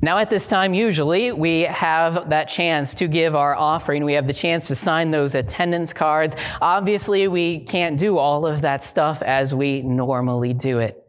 [0.00, 4.04] Now, at this time, usually we have that chance to give our offering.
[4.04, 6.36] We have the chance to sign those attendance cards.
[6.60, 11.04] Obviously, we can't do all of that stuff as we normally do it.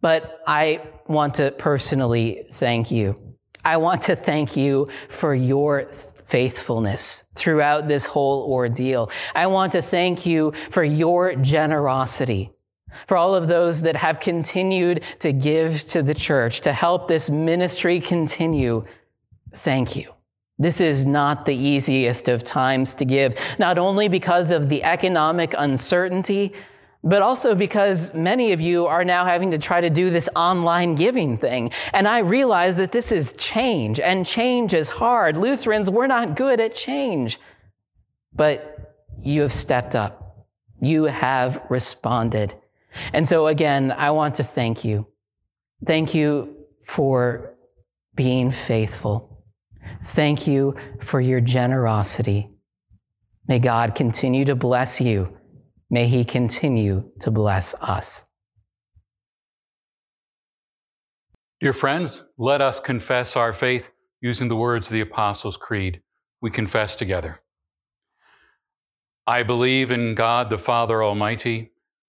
[0.00, 3.36] But I want to personally thank you.
[3.64, 9.10] I want to thank you for your faithfulness throughout this whole ordeal.
[9.34, 12.52] I want to thank you for your generosity.
[13.06, 17.30] For all of those that have continued to give to the church, to help this
[17.30, 18.84] ministry continue,
[19.54, 20.12] thank you.
[20.58, 25.54] This is not the easiest of times to give, not only because of the economic
[25.56, 26.52] uncertainty,
[27.04, 30.94] but also because many of you are now having to try to do this online
[30.94, 31.70] giving thing.
[31.92, 35.36] And I realize that this is change, and change is hard.
[35.36, 37.40] Lutherans, we're not good at change.
[38.32, 40.46] But you have stepped up.
[40.80, 42.54] You have responded.
[43.12, 45.06] And so again, I want to thank you.
[45.86, 47.54] Thank you for
[48.14, 49.44] being faithful.
[50.04, 52.48] Thank you for your generosity.
[53.48, 55.36] May God continue to bless you.
[55.90, 58.24] May he continue to bless us.
[61.60, 63.90] Dear friends, let us confess our faith
[64.20, 66.00] using the words of the Apostles' Creed.
[66.40, 67.40] We confess together.
[69.26, 71.71] I believe in God the Father Almighty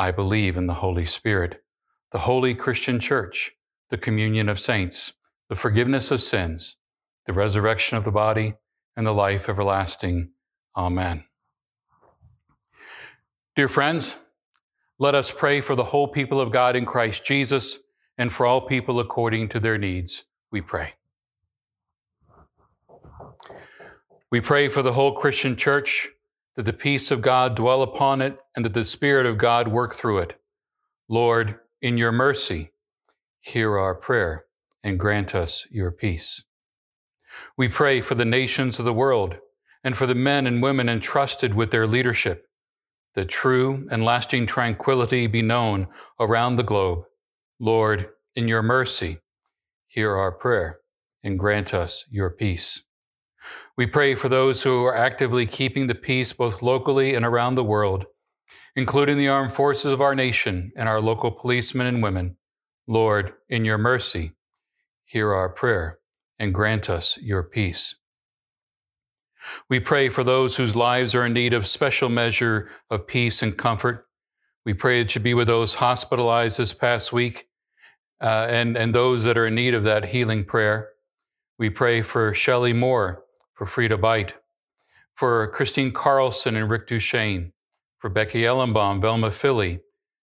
[0.00, 1.62] I believe in the Holy Spirit,
[2.10, 3.52] the holy Christian church,
[3.90, 5.12] the communion of saints,
[5.50, 6.78] the forgiveness of sins,
[7.26, 8.54] the resurrection of the body,
[8.96, 10.30] and the life everlasting.
[10.74, 11.24] Amen.
[13.54, 14.16] Dear friends,
[14.98, 17.80] let us pray for the whole people of God in Christ Jesus
[18.16, 20.24] and for all people according to their needs.
[20.50, 20.94] We pray.
[24.30, 26.08] We pray for the whole Christian church
[26.60, 29.94] that the peace of God dwell upon it, and that the Spirit of God work
[29.94, 30.38] through it.
[31.08, 32.72] Lord, in your mercy,
[33.40, 34.44] hear our prayer
[34.84, 36.44] and grant us your peace.
[37.56, 39.36] We pray for the nations of the world
[39.82, 42.44] and for the men and women entrusted with their leadership,
[43.14, 45.88] that true and lasting tranquility be known
[46.20, 47.04] around the globe.
[47.58, 49.20] Lord, in your mercy,
[49.86, 50.80] hear our prayer
[51.22, 52.82] and grant us your peace.
[53.76, 57.64] We pray for those who are actively keeping the peace both locally and around the
[57.64, 58.06] world,
[58.76, 62.36] including the armed forces of our nation and our local policemen and women.
[62.86, 64.32] Lord, in your mercy,
[65.04, 65.98] hear our prayer
[66.38, 67.94] and grant us your peace.
[69.68, 73.56] We pray for those whose lives are in need of special measure of peace and
[73.56, 74.06] comfort.
[74.64, 77.48] We pray it should be with those hospitalized this past week
[78.20, 80.90] uh, and, and those that are in need of that healing prayer.
[81.58, 83.24] We pray for Shelley Moore,
[83.60, 84.38] for Frida Bite,
[85.14, 87.52] for Christine Carlson and Rick Duchesne,
[87.98, 89.80] for Becky Ellenbaum, Velma Philly,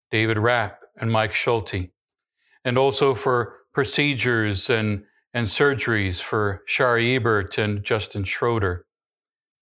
[0.10, 1.90] David Rapp, and Mike Schulte,
[2.64, 5.04] and also for procedures and,
[5.34, 8.86] and surgeries for Shari Ebert and Justin Schroeder.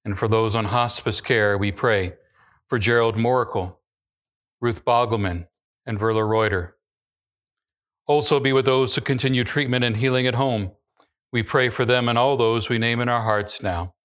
[0.05, 2.13] And for those on hospice care, we pray
[2.67, 3.79] for Gerald Moracle,
[4.61, 5.47] Ruth Bogelman,
[5.83, 6.77] and Verla Reuter.
[8.05, 10.73] Also be with those who continue treatment and healing at home
[11.33, 13.95] we pray for them and all those we name in our hearts now.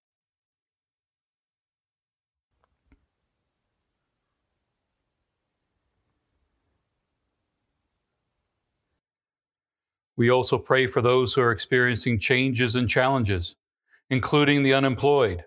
[10.16, 13.56] We also pray for those who are experiencing changes and challenges,
[14.08, 15.44] including the unemployed,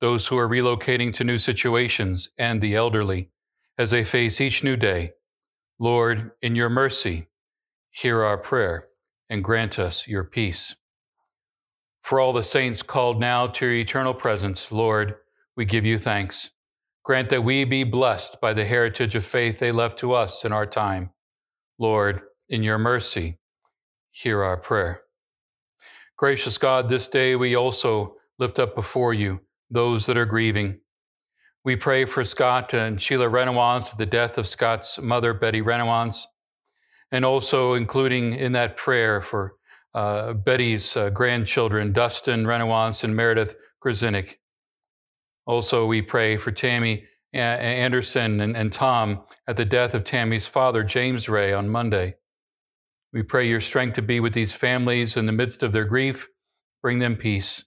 [0.00, 3.28] those who are relocating to new situations, and the elderly,
[3.76, 5.12] as they face each new day.
[5.78, 7.28] Lord, in your mercy,
[7.90, 8.88] hear our prayer
[9.28, 10.74] and grant us your peace.
[12.02, 15.16] For all the saints called now to your eternal presence, Lord,
[15.56, 16.50] we give you thanks.
[17.04, 20.52] Grant that we be blessed by the heritage of faith they left to us in
[20.52, 21.10] our time.
[21.78, 23.38] Lord, in your mercy,
[24.10, 25.02] hear our prayer.
[26.16, 29.40] Gracious God, this day we also lift up before you
[29.70, 30.80] those that are grieving.
[31.64, 36.24] We pray for Scott and Sheila Renowans, the death of Scott's mother, Betty Renowans,
[37.12, 39.54] and also including in that prayer for
[39.94, 44.36] uh, Betty's uh, grandchildren, Dustin Renowans and Meredith Grzinik.
[45.46, 50.82] Also, we pray for Tammy Anderson and, and Tom at the death of Tammy's father,
[50.82, 52.16] James Ray, on Monday.
[53.12, 56.28] We pray your strength to be with these families in the midst of their grief
[56.82, 57.64] bring them peace.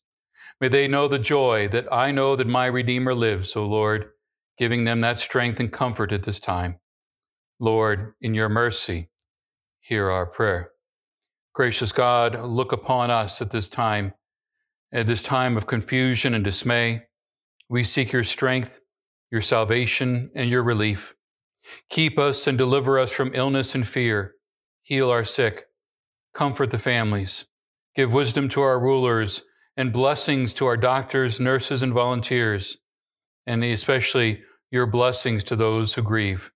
[0.59, 4.11] May they know the joy that I know that my Redeemer lives, O Lord,
[4.57, 6.79] giving them that strength and comfort at this time.
[7.59, 9.09] Lord, in your mercy,
[9.79, 10.71] hear our prayer.
[11.53, 14.13] Gracious God, look upon us at this time,
[14.91, 17.03] at this time of confusion and dismay.
[17.69, 18.79] We seek your strength,
[19.29, 21.13] your salvation, and your relief.
[21.89, 24.35] Keep us and deliver us from illness and fear.
[24.81, 25.65] Heal our sick.
[26.33, 27.45] Comfort the families.
[27.95, 29.43] Give wisdom to our rulers
[29.75, 32.77] and blessings to our doctors, nurses, and volunteers,
[33.45, 36.51] and especially your blessings to those who grieve.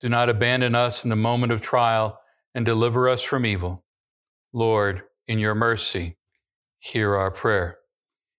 [0.00, 2.18] Do not abandon us in the moment of trial
[2.52, 3.83] and deliver us from evil.
[4.56, 6.16] Lord, in your mercy,
[6.78, 7.78] hear our prayer.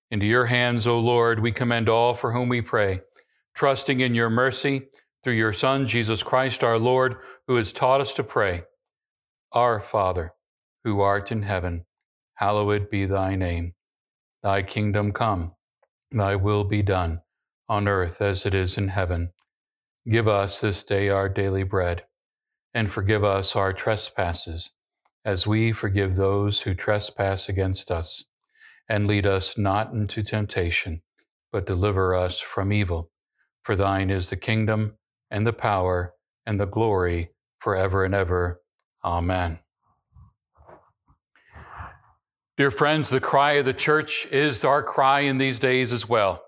[0.10, 3.02] Into your hands, O Lord, we commend all for whom we pray,
[3.54, 4.84] trusting in your mercy
[5.22, 7.18] through your Son, Jesus Christ our Lord,
[7.48, 8.64] who has taught us to pray.
[9.52, 10.34] Our Father,
[10.86, 11.86] who art in heaven,
[12.36, 13.74] hallowed be thy name.
[14.42, 15.56] Thy kingdom come,
[16.14, 17.24] thy will be done,
[17.68, 19.32] on earth as it is in heaven.
[20.10, 22.06] Give us this day our daily bread,
[22.74, 24.72] and forgive us our trespasses,
[25.26, 28.24] as we forgive those who trespass against us.
[28.88, 31.02] And lead us not into temptation,
[31.52, 33.10] but deliver us from evil.
[33.64, 34.98] For thine is the kingdom,
[35.32, 36.14] and the power,
[36.46, 38.62] and the glory, forever and ever.
[39.04, 39.60] Amen.
[42.58, 46.44] Dear friends, the cry of the church is our cry in these days as well.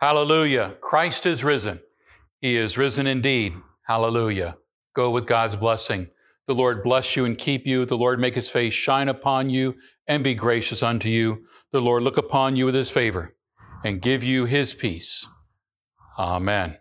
[0.00, 0.76] Hallelujah.
[0.80, 1.80] Christ is risen.
[2.40, 3.54] He is risen indeed.
[3.86, 4.58] Hallelujah.
[4.94, 6.08] Go with God's blessing.
[6.48, 7.84] The Lord bless you and keep you.
[7.84, 11.44] The Lord make his face shine upon you and be gracious unto you.
[11.72, 13.36] The Lord look upon you with his favor
[13.84, 15.28] and give you his peace.
[16.18, 16.78] Amen.